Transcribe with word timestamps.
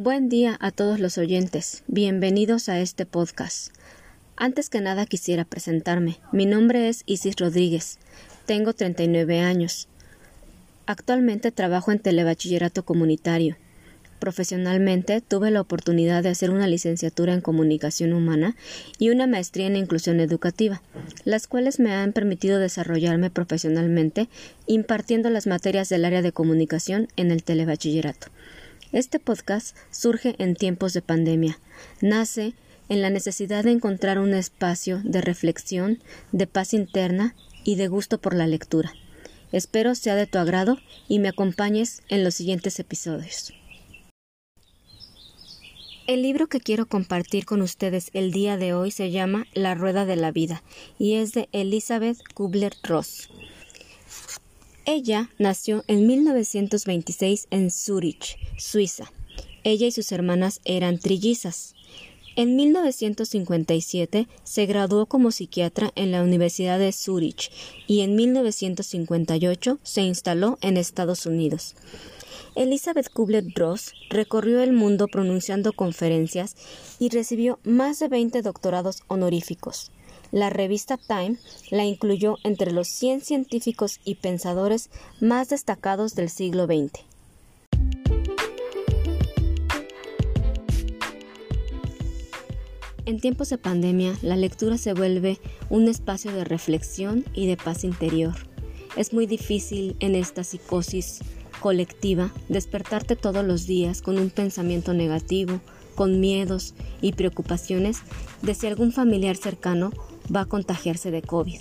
Buen 0.00 0.28
día 0.28 0.56
a 0.60 0.70
todos 0.70 1.00
los 1.00 1.18
oyentes. 1.18 1.82
Bienvenidos 1.88 2.68
a 2.68 2.78
este 2.78 3.04
podcast. 3.04 3.74
Antes 4.36 4.70
que 4.70 4.80
nada 4.80 5.06
quisiera 5.06 5.44
presentarme. 5.44 6.18
Mi 6.30 6.46
nombre 6.46 6.88
es 6.88 7.02
Isis 7.06 7.34
Rodríguez. 7.34 7.98
Tengo 8.46 8.74
39 8.74 9.40
años. 9.40 9.88
Actualmente 10.86 11.50
trabajo 11.50 11.90
en 11.90 11.98
telebachillerato 11.98 12.84
comunitario. 12.84 13.56
Profesionalmente 14.20 15.20
tuve 15.20 15.50
la 15.50 15.62
oportunidad 15.62 16.22
de 16.22 16.28
hacer 16.28 16.52
una 16.52 16.68
licenciatura 16.68 17.34
en 17.34 17.40
comunicación 17.40 18.12
humana 18.12 18.54
y 19.00 19.10
una 19.10 19.26
maestría 19.26 19.66
en 19.66 19.74
inclusión 19.74 20.20
educativa, 20.20 20.80
las 21.24 21.48
cuales 21.48 21.80
me 21.80 21.92
han 21.92 22.12
permitido 22.12 22.60
desarrollarme 22.60 23.30
profesionalmente 23.30 24.28
impartiendo 24.68 25.28
las 25.28 25.48
materias 25.48 25.88
del 25.88 26.04
área 26.04 26.22
de 26.22 26.30
comunicación 26.30 27.08
en 27.16 27.32
el 27.32 27.42
telebachillerato. 27.42 28.28
Este 28.92 29.18
podcast 29.18 29.76
surge 29.90 30.34
en 30.38 30.54
tiempos 30.54 30.94
de 30.94 31.02
pandemia. 31.02 31.58
Nace 32.00 32.54
en 32.88 33.02
la 33.02 33.10
necesidad 33.10 33.64
de 33.64 33.72
encontrar 33.72 34.18
un 34.18 34.32
espacio 34.32 35.02
de 35.04 35.20
reflexión, 35.20 36.02
de 36.32 36.46
paz 36.46 36.72
interna 36.72 37.34
y 37.64 37.74
de 37.74 37.88
gusto 37.88 38.18
por 38.18 38.34
la 38.34 38.46
lectura. 38.46 38.94
Espero 39.52 39.94
sea 39.94 40.14
de 40.14 40.26
tu 40.26 40.38
agrado 40.38 40.78
y 41.06 41.18
me 41.18 41.28
acompañes 41.28 42.02
en 42.08 42.24
los 42.24 42.34
siguientes 42.34 42.78
episodios. 42.80 43.52
El 46.06 46.22
libro 46.22 46.46
que 46.46 46.60
quiero 46.60 46.86
compartir 46.86 47.44
con 47.44 47.60
ustedes 47.60 48.08
el 48.14 48.32
día 48.32 48.56
de 48.56 48.72
hoy 48.72 48.90
se 48.90 49.10
llama 49.10 49.46
La 49.52 49.74
Rueda 49.74 50.06
de 50.06 50.16
la 50.16 50.32
Vida 50.32 50.62
y 50.98 51.16
es 51.16 51.34
de 51.34 51.50
Elizabeth 51.52 52.16
Kubler-Ross. 52.32 53.28
Ella 54.90 55.28
nació 55.36 55.84
en 55.86 56.06
1926 56.06 57.48
en 57.50 57.70
Zurich, 57.70 58.38
Suiza. 58.56 59.12
Ella 59.62 59.86
y 59.86 59.92
sus 59.92 60.12
hermanas 60.12 60.62
eran 60.64 60.96
trillizas. 60.96 61.74
En 62.36 62.56
1957 62.56 64.28
se 64.44 64.64
graduó 64.64 65.04
como 65.04 65.30
psiquiatra 65.30 65.92
en 65.94 66.10
la 66.10 66.22
Universidad 66.22 66.78
de 66.78 66.92
Zurich 66.92 67.50
y 67.86 68.00
en 68.00 68.16
1958 68.16 69.78
se 69.82 70.00
instaló 70.00 70.56
en 70.62 70.78
Estados 70.78 71.26
Unidos. 71.26 71.74
Elizabeth 72.54 73.12
Kubler-Ross 73.12 73.92
recorrió 74.08 74.62
el 74.62 74.72
mundo 74.72 75.06
pronunciando 75.08 75.74
conferencias 75.74 76.56
y 76.98 77.10
recibió 77.10 77.58
más 77.62 77.98
de 77.98 78.08
20 78.08 78.40
doctorados 78.40 79.02
honoríficos. 79.08 79.90
La 80.30 80.50
revista 80.50 80.98
Time 80.98 81.36
la 81.70 81.84
incluyó 81.84 82.36
entre 82.44 82.72
los 82.72 82.88
100 82.88 83.22
científicos 83.22 84.00
y 84.04 84.16
pensadores 84.16 84.90
más 85.20 85.48
destacados 85.48 86.14
del 86.14 86.28
siglo 86.28 86.66
XX. 86.66 87.04
En 93.06 93.20
tiempos 93.20 93.48
de 93.48 93.56
pandemia, 93.56 94.18
la 94.20 94.36
lectura 94.36 94.76
se 94.76 94.92
vuelve 94.92 95.38
un 95.70 95.88
espacio 95.88 96.30
de 96.30 96.44
reflexión 96.44 97.24
y 97.32 97.46
de 97.46 97.56
paz 97.56 97.84
interior. 97.84 98.34
Es 98.98 99.14
muy 99.14 99.24
difícil 99.24 99.96
en 100.00 100.14
esta 100.14 100.44
psicosis 100.44 101.20
colectiva 101.60 102.30
despertarte 102.50 103.16
todos 103.16 103.46
los 103.46 103.66
días 103.66 104.02
con 104.02 104.18
un 104.18 104.28
pensamiento 104.28 104.92
negativo, 104.92 105.60
con 105.94 106.20
miedos 106.20 106.74
y 107.00 107.12
preocupaciones 107.12 108.00
de 108.42 108.54
si 108.54 108.66
algún 108.66 108.92
familiar 108.92 109.36
cercano 109.36 109.90
va 110.34 110.42
a 110.42 110.46
contagiarse 110.46 111.10
de 111.10 111.22
COVID. 111.22 111.60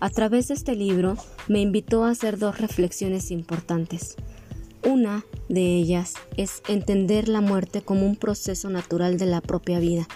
A 0.00 0.08
través 0.08 0.48
de 0.48 0.54
este 0.54 0.74
libro 0.74 1.16
me 1.48 1.60
invitó 1.60 2.04
a 2.04 2.10
hacer 2.10 2.38
dos 2.38 2.58
reflexiones 2.58 3.30
importantes. 3.30 4.16
Una 4.82 5.26
de 5.50 5.76
ellas 5.76 6.14
es 6.38 6.62
entender 6.68 7.28
la 7.28 7.42
muerte 7.42 7.82
como 7.82 8.06
un 8.06 8.16
proceso 8.16 8.70
natural 8.70 9.18
de 9.18 9.26
la 9.26 9.42
propia 9.42 9.78
vida. 9.78 10.08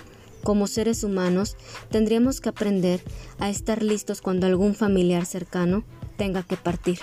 Como 0.42 0.66
seres 0.66 1.04
humanos 1.04 1.56
tendríamos 1.90 2.40
que 2.40 2.48
aprender 2.48 3.02
a 3.38 3.50
estar 3.50 3.82
listos 3.82 4.22
cuando 4.22 4.46
algún 4.46 4.74
familiar 4.74 5.26
cercano 5.26 5.84
tenga 6.16 6.42
que 6.42 6.56
partir. 6.56 6.98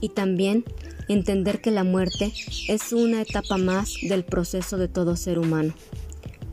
Y 0.00 0.10
también 0.10 0.64
entender 1.08 1.60
que 1.60 1.70
la 1.70 1.84
muerte 1.84 2.32
es 2.68 2.92
una 2.92 3.22
etapa 3.22 3.58
más 3.58 3.94
del 4.02 4.24
proceso 4.24 4.76
de 4.76 4.88
todo 4.88 5.14
ser 5.14 5.38
humano. 5.38 5.74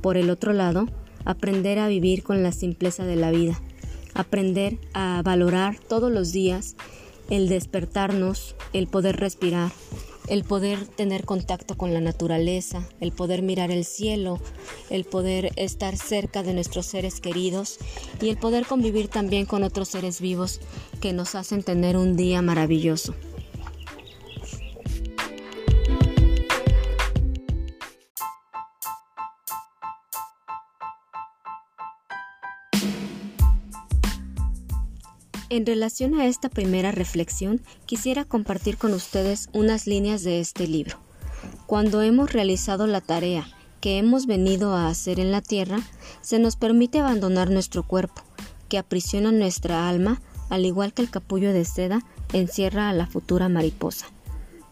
Por 0.02 0.18
el 0.18 0.30
otro 0.30 0.54
lado, 0.54 0.88
aprender 1.26 1.80
a 1.80 1.88
vivir 1.88 2.24
con 2.24 2.44
la 2.44 2.52
simpleza 2.52 3.06
de 3.06 3.16
la 3.16 3.32
vida, 3.32 3.60
aprender 4.14 4.78
a 4.94 5.22
valorar 5.24 5.78
todos 5.80 6.12
los 6.12 6.32
días 6.32 6.76
el 7.30 7.50
despertarnos, 7.50 8.56
el 8.74 8.88
poder 8.88 9.18
respirar, 9.18 9.72
el 10.28 10.44
poder 10.44 10.88
tener 10.88 11.26
contacto 11.26 11.76
con 11.76 11.94
la 11.94 12.02
naturaleza, 12.02 12.88
el 13.00 13.12
poder 13.12 13.42
mirar 13.42 13.72
el 13.72 13.86
cielo, 13.86 14.40
el 14.90 15.06
poder 15.06 15.52
estar 15.56 15.98
cerca 15.98 16.44
de 16.44 16.54
nuestros 16.54 16.86
seres 16.86 17.20
queridos 17.20 17.78
y 18.22 18.30
el 18.30 18.38
poder 18.38 18.66
convivir 18.66 19.08
también 19.08 19.46
con 19.46 19.64
otros 19.64 19.90
seres 19.90 20.22
vivos 20.22 20.62
que 21.02 21.14
nos 21.14 21.36
hacen 21.36 21.64
tener 21.64 21.98
un 21.98 22.16
día 22.16 22.42
maravilloso. 22.42 23.16
En 35.56 35.66
relación 35.66 36.20
a 36.20 36.26
esta 36.28 36.50
primera 36.50 36.92
reflexión, 36.92 37.62
quisiera 37.86 38.26
compartir 38.26 38.76
con 38.76 38.94
ustedes 38.94 39.48
unas 39.54 39.88
líneas 39.88 40.22
de 40.22 40.42
este 40.42 40.68
libro. 40.68 40.98
Cuando 41.66 42.02
hemos 42.02 42.34
realizado 42.34 42.88
la 42.88 43.00
tarea 43.00 43.48
que 43.80 43.98
hemos 43.98 44.26
venido 44.26 44.74
a 44.74 44.90
hacer 44.90 45.18
en 45.18 45.32
la 45.32 45.42
tierra, 45.42 45.80
se 46.20 46.40
nos 46.40 46.58
permite 46.58 47.00
abandonar 47.00 47.52
nuestro 47.52 47.84
cuerpo, 47.84 48.22
que 48.68 48.78
aprisiona 48.78 49.32
nuestra 49.32 49.88
alma, 49.88 50.22
al 50.50 50.66
igual 50.66 50.92
que 50.92 51.04
el 51.04 51.10
capullo 51.10 51.54
de 51.54 51.64
seda 51.64 52.02
encierra 52.34 52.90
a 52.90 52.94
la 52.94 53.08
futura 53.08 53.48
mariposa. 53.48 54.08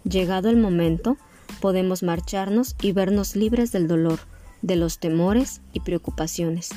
Llegado 0.03 0.49
el 0.49 0.57
momento, 0.57 1.15
podemos 1.61 2.03
marcharnos 2.03 2.75
y 2.81 2.91
vernos 2.91 3.37
libres 3.37 3.71
del 3.71 3.87
dolor, 3.87 4.19
de 4.61 4.75
los 4.75 4.99
temores 4.99 5.61
y 5.71 5.79
preocupaciones, 5.79 6.71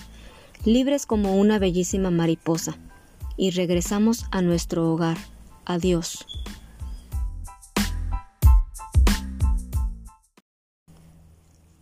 libres 0.64 1.06
como 1.06 1.34
una 1.34 1.58
bellísima 1.58 2.12
mariposa, 2.12 2.78
y 3.36 3.50
regresamos 3.50 4.24
a 4.30 4.42
nuestro 4.42 4.92
hogar. 4.92 5.16
Adiós. 5.64 6.26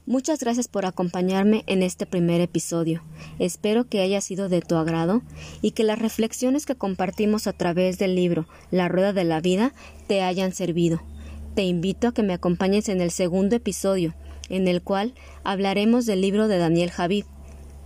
Muchas 0.07 0.41
gracias 0.41 0.69
por 0.69 0.85
acompañarme 0.85 1.65
en 1.67 1.83
este 1.83 2.05
primer 2.05 2.43
episodio. 2.43 3.03
Espero 3.39 3.89
que 3.89 4.01
haya 4.03 4.21
sido 4.21 4.51
de 4.51 4.61
tu 4.61 4.77
agrado 4.77 5.23
y 5.63 5.71
que 5.71 5.83
las 5.83 5.99
reflexiones 5.99 6.67
que 6.67 6.75
compartimos 6.75 7.47
a 7.47 7.55
través 7.55 7.99
del 7.99 8.15
libro 8.15 8.47
La 8.71 8.89
Rueda 8.89 9.15
de 9.15 9.25
la 9.25 9.41
Vida 9.41 9.73
te 10.07 10.23
hayan 10.23 10.53
servido. 10.53 11.03
Te 11.55 11.63
invito 11.63 12.09
a 12.09 12.13
que 12.13 12.23
me 12.23 12.35
acompañes 12.35 12.91
en 12.91 13.01
el 13.01 13.11
segundo 13.11 13.57
episodio, 13.57 14.15
en 14.51 14.69
el 14.69 14.83
cual 14.83 15.15
hablaremos 15.43 16.05
del 16.05 16.21
libro 16.21 16.49
de 16.49 16.59
Daniel 16.59 16.91
Javid, 16.91 17.25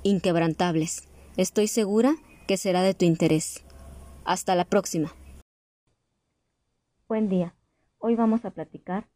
Inquebrantables. 0.02 1.04
Estoy 1.36 1.68
segura 1.68 2.16
que 2.48 2.56
será 2.56 2.80
de 2.82 2.94
tu 2.94 3.04
interés. 3.04 3.62
Hasta 4.24 4.54
la 4.54 4.64
próxima. 4.64 5.10
Buen 7.06 7.28
día. 7.28 7.54
Hoy 7.98 8.16
vamos 8.16 8.42
a 8.46 8.50
platicar 8.50 9.06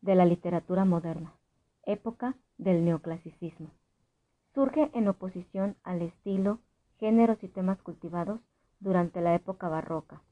de 0.00 0.14
la 0.14 0.24
literatura 0.24 0.86
moderna, 0.86 1.34
época 1.84 2.34
del 2.56 2.82
neoclasicismo. 2.82 3.70
Surge 4.54 4.90
en 4.94 5.06
oposición 5.06 5.76
al 5.84 6.00
estilo, 6.00 6.60
géneros 6.98 7.36
y 7.42 7.48
temas 7.48 7.78
cultivados 7.82 8.40
durante 8.80 9.20
la 9.20 9.34
época 9.34 9.68
barroca. 9.68 10.22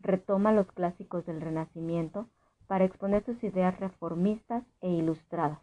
Retoma 0.00 0.52
los 0.52 0.70
clásicos 0.72 1.24
del 1.24 1.40
Renacimiento 1.40 2.28
para 2.66 2.84
exponer 2.84 3.24
sus 3.24 3.42
ideas 3.42 3.80
reformistas 3.80 4.62
e 4.82 4.90
ilustradas. 4.90 5.60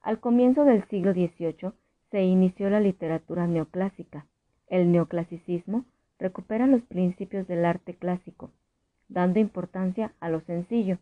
Al 0.00 0.18
comienzo 0.18 0.64
del 0.64 0.84
siglo 0.88 1.12
XVIII 1.12 1.72
se 2.10 2.22
inició 2.24 2.70
la 2.70 2.80
literatura 2.80 3.46
neoclásica. 3.46 4.26
El 4.68 4.90
neoclasicismo 4.92 5.84
recupera 6.18 6.66
los 6.66 6.82
principios 6.82 7.46
del 7.46 7.64
arte 7.64 7.94
clásico, 7.94 8.50
dando 9.08 9.38
importancia 9.40 10.12
a 10.20 10.28
lo 10.28 10.40
sencillo 10.40 10.98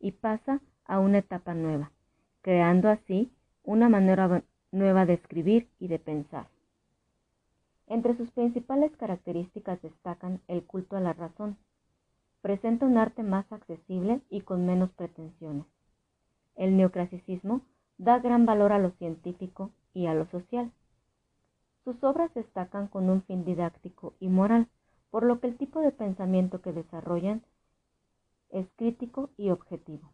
y 0.00 0.12
pasa 0.12 0.60
a 0.84 0.98
una 1.00 1.18
etapa 1.18 1.54
nueva, 1.54 1.90
creando 2.42 2.88
así 2.88 3.30
una 3.64 3.88
manera 3.88 4.42
nueva 4.70 5.06
de 5.06 5.14
escribir 5.14 5.68
y 5.78 5.88
de 5.88 5.98
pensar. 5.98 6.48
Entre 7.88 8.16
sus 8.16 8.30
principales 8.32 8.94
características 8.96 9.80
destacan 9.80 10.40
el 10.48 10.64
culto 10.64 10.96
a 10.96 11.00
la 11.00 11.12
razón. 11.12 11.56
Presenta 12.42 12.86
un 12.86 12.98
arte 12.98 13.22
más 13.22 13.50
accesible 13.52 14.20
y 14.28 14.40
con 14.40 14.66
menos 14.66 14.90
pretensiones. 14.92 15.66
El 16.56 16.76
neoclasicismo 16.76 17.62
da 17.98 18.18
gran 18.18 18.44
valor 18.44 18.72
a 18.72 18.78
lo 18.78 18.90
científico 18.92 19.70
y 19.94 20.06
a 20.06 20.14
lo 20.14 20.26
social. 20.26 20.70
Sus 21.86 22.02
obras 22.02 22.34
destacan 22.34 22.88
con 22.88 23.08
un 23.08 23.22
fin 23.22 23.44
didáctico 23.44 24.14
y 24.18 24.26
moral, 24.26 24.66
por 25.12 25.22
lo 25.22 25.38
que 25.38 25.46
el 25.46 25.56
tipo 25.56 25.78
de 25.78 25.92
pensamiento 25.92 26.60
que 26.60 26.72
desarrollan 26.72 27.44
es 28.50 28.66
crítico 28.74 29.30
y 29.36 29.50
objetivo. 29.50 30.10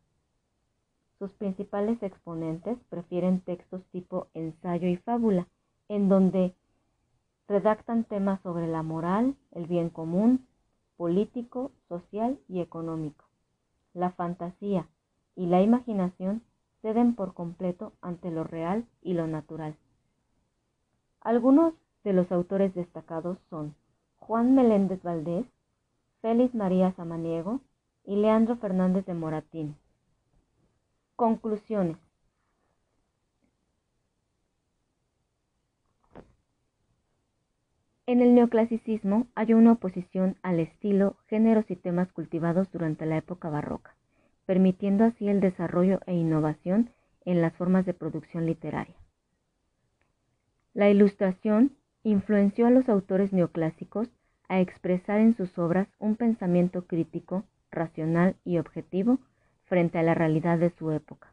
Sus 1.19 1.31
principales 1.31 2.03
exponentes 2.03 2.77
prefieren 2.91 3.41
textos 3.41 3.83
tipo 3.91 4.27
ensayo 4.35 4.87
y 4.87 4.99
fábula, 4.99 5.49
en 5.89 6.11
donde 6.11 6.55
redactan 7.49 8.05
temas 8.05 8.43
sobre 8.43 8.67
la 8.67 8.83
moral, 8.83 9.35
el 9.53 9.67
bien 9.67 9.89
común, 9.89 10.47
político, 10.99 11.73
social 11.89 12.39
y 12.49 12.61
económico. 12.61 13.25
La 13.95 14.11
fantasía 14.11 14.89
y 15.37 15.47
la 15.47 15.63
imaginación 15.63 16.43
ceden 16.83 17.15
por 17.15 17.33
completo 17.33 17.95
ante 18.03 18.31
lo 18.31 18.45
real 18.45 18.85
y 19.01 19.15
lo 19.15 19.27
natural. 19.27 19.75
Algunos 21.25 21.75
de 22.03 22.13
los 22.13 22.33
autores 22.33 22.75
destacados 22.75 23.39
son 23.49 23.77
Juan 24.19 24.57
Meléndez 24.57 25.01
Valdés, 25.05 25.47
Félix 26.21 26.53
María 26.53 26.93
Samaniego 26.97 27.61
y 28.05 28.17
Leandro 28.17 28.57
Fernández 28.57 29.07
de 29.07 29.15
Moratín. 29.15 29.77
Conclusiones. 31.15 31.97
En 38.07 38.21
el 38.21 38.35
neoclasicismo 38.35 39.29
hay 39.37 39.55
una 39.55 39.73
oposición 39.73 40.37
al 40.43 40.59
estilo, 40.59 41.17
géneros 41.29 41.71
y 41.71 41.77
temas 41.77 42.11
cultivados 42.11 42.71
durante 42.73 43.07
la 43.07 43.17
época 43.17 43.49
barroca, 43.49 43.95
permitiendo 44.45 45.05
así 45.05 45.29
el 45.29 45.41
desarrollo 45.41 46.01
e 46.07 46.15
innovación 46.15 46.91
en 47.25 47.41
las 47.41 47.55
formas 47.55 47.87
de 47.87 47.95
producción 47.95 48.45
literaria. 48.45 48.97
La 50.75 50.89
ilustración 50.89 51.77
influenció 52.03 52.67
a 52.67 52.71
los 52.71 52.89
autores 52.89 53.33
neoclásicos 53.33 54.09
a 54.49 54.61
expresar 54.61 55.21
en 55.21 55.37
sus 55.37 55.59
obras 55.59 55.89
un 55.99 56.17
pensamiento 56.17 56.87
crítico, 56.87 57.45
racional 57.71 58.37
y 58.45 58.59
objetivo 58.59 59.19
frente 59.65 59.99
a 59.99 60.03
la 60.03 60.15
realidad 60.15 60.59
de 60.59 60.71
su 60.71 60.91
época. 60.91 61.33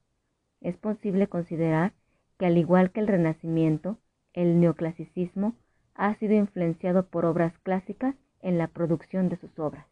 Es 0.62 0.78
posible 0.78 1.28
considerar 1.28 1.94
que 2.38 2.46
al 2.46 2.58
igual 2.58 2.92
que 2.92 3.00
el 3.00 3.08
Renacimiento, 3.08 3.98
el 4.34 4.60
neoclasicismo 4.60 5.56
ha 5.96 6.16
sido 6.16 6.34
influenciado 6.34 7.06
por 7.06 7.26
obras 7.26 7.54
clásicas 7.64 8.16
en 8.42 8.58
la 8.58 8.68
producción 8.68 9.30
de 9.30 9.38
sus 9.38 9.58
obras. 9.60 9.86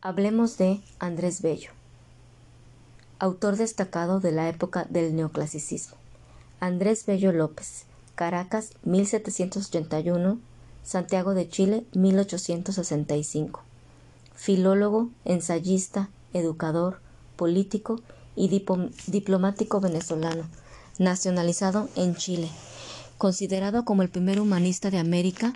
Hablemos 0.00 0.58
de 0.58 0.80
Andrés 0.98 1.42
Bello, 1.42 1.70
autor 3.18 3.56
destacado 3.56 4.20
de 4.20 4.32
la 4.32 4.48
época 4.48 4.84
del 4.88 5.14
neoclasicismo. 5.14 5.96
Andrés 6.62 7.06
Bello 7.06 7.32
López, 7.32 7.86
Caracas 8.14 8.70
1781, 8.84 10.38
Santiago 10.84 11.34
de 11.34 11.48
Chile 11.48 11.84
1865. 11.92 13.64
Filólogo, 14.36 15.10
ensayista, 15.24 16.08
educador, 16.32 17.00
político 17.34 18.00
y 18.36 18.48
diplomático 19.08 19.80
venezolano, 19.80 20.48
nacionalizado 21.00 21.88
en 21.96 22.14
Chile, 22.14 22.48
considerado 23.18 23.84
como 23.84 24.02
el 24.02 24.08
primer 24.08 24.40
humanista 24.40 24.92
de 24.92 24.98
América 24.98 25.54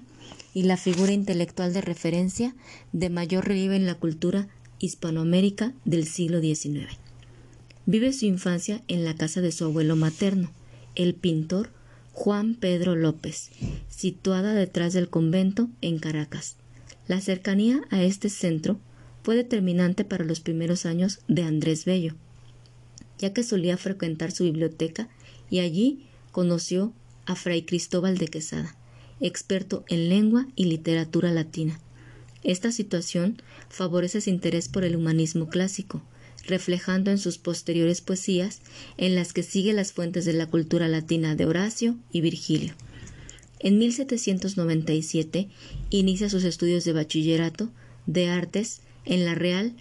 y 0.55 0.64
la 0.64 0.76
figura 0.76 1.12
intelectual 1.12 1.73
de 1.73 1.82
referencia 1.82 2.56
de 2.91 3.11
mayor 3.11 3.47
relieve 3.47 3.76
en 3.76 3.87
la 3.87 3.94
cultura 3.94 4.49
hispanoamérica 4.81 5.73
del 5.85 6.08
siglo 6.08 6.41
XIX. 6.41 6.99
Vive 7.87 8.12
su 8.12 8.26
infancia 8.26 8.82
en 8.88 9.05
la 9.05 9.14
casa 9.14 9.41
de 9.41 9.53
su 9.53 9.67
abuelo 9.67 9.94
materno, 9.94 10.50
el 10.96 11.14
pintor 11.14 11.70
Juan 12.12 12.54
Pedro 12.54 12.96
López, 12.96 13.50
situada 13.88 14.54
detrás 14.54 14.93
del 14.93 15.08
convento 15.08 15.69
en 15.81 15.98
Caracas. 15.98 16.56
La 17.06 17.20
cercanía 17.20 17.82
a 17.90 18.02
este 18.02 18.31
centro 18.31 18.81
fue 19.22 19.37
determinante 19.37 20.04
para 20.04 20.25
los 20.25 20.40
primeros 20.40 20.87
años 20.87 21.20
de 21.28 21.43
Andrés 21.43 21.84
Bello, 21.84 22.14
ya 23.19 23.32
que 23.32 23.43
solía 23.43 23.76
frecuentar 23.76 24.32
su 24.32 24.44
biblioteca 24.44 25.08
y 25.50 25.60
allí 25.60 26.06
conoció 26.32 26.93
a 27.26 27.34
Fray 27.34 27.62
Cristóbal 27.62 28.19
de 28.19 28.28
Quesada, 28.28 28.76
experto 29.20 29.84
en 29.88 30.08
lengua 30.08 30.46
y 30.56 30.64
literatura 30.64 31.31
latina. 31.32 31.81
Esta 32.44 32.70
situación 32.72 33.43
favorece 33.69 34.20
su 34.20 34.31
interés 34.31 34.69
por 34.69 34.84
el 34.84 34.96
humanismo 34.96 35.48
clásico, 35.48 36.02
reflejando 36.46 37.10
en 37.10 37.19
sus 37.19 37.38
posteriores 37.38 38.00
poesías, 38.00 38.60
en 38.96 39.14
las 39.14 39.32
que 39.32 39.43
sigue 39.43 39.72
las 39.72 39.93
fuentes 39.93 40.25
de 40.25 40.32
la 40.32 40.46
cultura 40.46 40.88
latina 40.88 41.34
de 41.34 41.46
Horacio 41.46 41.96
y 42.12 42.20
Virgilio. 42.20 42.75
En 43.58 43.78
1797 43.78 45.48
inicia 45.90 46.28
sus 46.28 46.44
estudios 46.44 46.84
de 46.84 46.93
bachillerato 46.93 47.70
de 48.06 48.28
artes 48.28 48.81
en 49.04 49.25
la 49.25 49.34
Real 49.34 49.75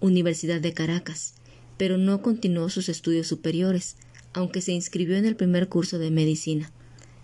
Universidad 0.00 0.60
de 0.60 0.72
Caracas, 0.72 1.34
pero 1.76 1.98
no 1.98 2.22
continuó 2.22 2.70
sus 2.70 2.88
estudios 2.88 3.26
superiores, 3.26 3.96
aunque 4.32 4.60
se 4.60 4.72
inscribió 4.72 5.16
en 5.16 5.26
el 5.26 5.36
primer 5.36 5.68
curso 5.68 5.98
de 5.98 6.10
medicina. 6.10 6.72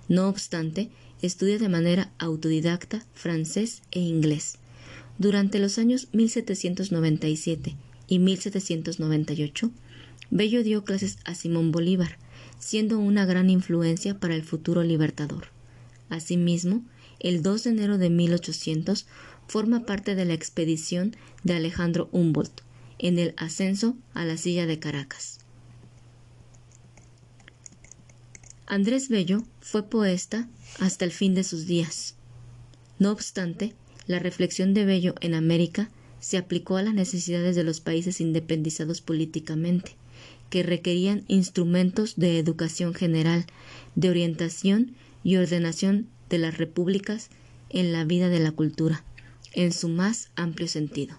No 0.09 0.29
obstante, 0.29 0.91
estudia 1.23 1.59
de 1.59 1.69
manera 1.69 2.13
autodidacta 2.19 3.05
francés 3.15 3.83
e 3.91 4.01
inglés. 4.01 4.59
Durante 5.19 5.59
los 5.59 5.79
años 5.79 6.09
1797 6.13 7.77
y 8.07 8.19
1798, 8.19 9.71
Bello 10.31 10.63
dio 10.63 10.85
clases 10.85 11.19
a 11.25 11.35
Simón 11.35 11.73
Bolívar, 11.73 12.19
siendo 12.59 12.99
una 12.99 13.25
gran 13.25 13.51
influencia 13.51 14.19
para 14.19 14.35
el 14.35 14.43
futuro 14.43 14.83
libertador. 14.83 15.49
Asimismo, 16.09 16.85
el 17.21 17.43
2 17.43 17.65
de 17.65 17.71
enero 17.71 17.99
de 17.99 18.11
1800 18.11 19.07
forma 19.47 19.87
parte 19.87 20.15
de 20.15 20.25
la 20.25 20.35
expedición 20.35 21.17
de 21.43 21.55
Alejandro 21.55 22.09
Humboldt 22.13 22.63
en 22.99 23.19
el 23.19 23.35
ascenso 23.37 23.97
a 24.15 24.25
la 24.25 24.37
silla 24.37 24.67
de 24.67 24.79
Caracas. 24.79 25.39
Andrés 28.67 29.09
Bello 29.09 29.45
fue 29.61 29.89
poeta 29.89 30.49
hasta 30.81 31.05
el 31.05 31.13
fin 31.13 31.35
de 31.35 31.45
sus 31.45 31.67
días. 31.67 32.15
No 32.99 33.11
obstante, 33.11 33.75
la 34.07 34.19
reflexión 34.19 34.75
de 34.75 34.85
Bello 34.85 35.15
en 35.21 35.35
América 35.35 35.91
se 36.25 36.39
aplicó 36.39 36.79
a 36.79 36.83
las 36.83 36.95
necesidades 36.95 37.55
de 37.55 37.65
los 37.65 37.81
países 37.81 38.19
independizados 38.19 39.03
políticamente, 39.03 39.95
que 40.49 40.63
requerían 40.63 41.23
instrumentos 41.29 42.17
de 42.17 42.39
educación 42.39 42.95
general, 42.95 43.45
de 43.95 44.09
orientación 44.09 44.95
y 45.23 45.37
ordenación 45.37 46.09
de 46.31 46.39
las 46.39 46.57
repúblicas 46.57 47.29
en 47.69 47.93
la 47.93 48.05
vida 48.05 48.31
de 48.31 48.41
la 48.41 48.53
cultura 48.53 49.05
en 49.53 49.71
su 49.71 49.91
más 49.91 50.31
amplio 50.35 50.67
sentido. 50.67 51.15